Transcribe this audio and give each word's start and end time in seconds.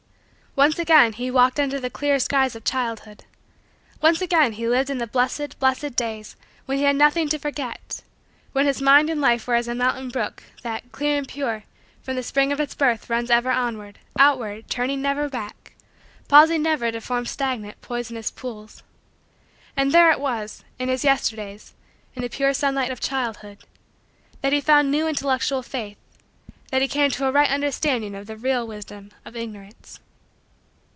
Once 0.53 0.77
again, 0.77 1.13
he 1.13 1.31
walked 1.31 1.61
under 1.61 1.79
the 1.79 1.89
clear 1.89 2.19
skies 2.19 2.57
of 2.57 2.65
childhood. 2.65 3.23
Once 4.01 4.19
again, 4.21 4.51
he 4.51 4.67
lived 4.67 4.89
in 4.89 4.97
the 4.97 5.07
blessed, 5.07 5.57
blessed, 5.59 5.95
days 5.95 6.35
when 6.65 6.77
he 6.77 6.83
had 6.83 6.93
nothing 6.95 7.29
to 7.29 7.39
forget 7.39 8.01
when 8.51 8.65
his 8.65 8.81
mind 8.81 9.09
and 9.09 9.21
life 9.21 9.47
were 9.47 9.55
as 9.55 9.69
a 9.69 9.73
mountain 9.73 10.09
brook 10.09 10.43
that, 10.61 10.91
clear 10.91 11.17
and 11.17 11.29
pure, 11.29 11.63
from 12.01 12.17
the 12.17 12.21
spring 12.21 12.51
of 12.51 12.59
its 12.59 12.75
birth 12.75 13.09
runs 13.09 13.31
ever 13.31 13.49
onward, 13.49 13.97
outward, 14.19 14.69
turning 14.69 15.01
never 15.01 15.29
back, 15.29 15.71
pausing 16.27 16.61
never 16.61 16.91
to 16.91 16.99
form 16.99 17.25
stagnant, 17.25 17.79
poisonous, 17.79 18.29
pools. 18.29 18.83
And 19.77 19.93
there 19.93 20.11
it 20.11 20.19
was 20.19 20.65
in 20.77 20.89
his 20.89 21.05
Yesterdays 21.05 21.73
in 22.13 22.23
the 22.23 22.29
pure 22.29 22.53
sunlight 22.53 22.91
of 22.91 22.99
childhood 22.99 23.59
that 24.41 24.51
he 24.51 24.59
found 24.59 24.91
new 24.91 25.07
intellectual 25.07 25.63
faith 25.63 25.97
that 26.71 26.81
he 26.81 26.89
came 26.89 27.09
to 27.11 27.25
a 27.25 27.31
right 27.31 27.49
understanding 27.49 28.13
of 28.15 28.27
the 28.27 28.35
real 28.35 28.67
wisdom 28.67 29.11
of 29.23 29.37
Ignorance. 29.37 30.01